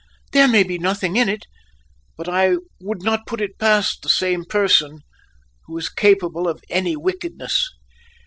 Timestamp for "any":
6.71-6.95